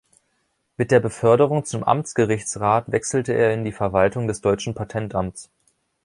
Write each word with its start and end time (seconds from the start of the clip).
Mit 0.77 0.89
der 0.89 0.99
Beförderung 0.99 1.63
zum 1.63 1.83
Amtsgerichtsrat 1.83 2.91
wechselte 2.91 3.33
er 3.33 3.53
in 3.53 3.63
die 3.63 3.71
Verwaltung 3.71 4.25
des 4.27 4.41
Deutschen 4.41 4.73
Patentamts. 4.73 5.47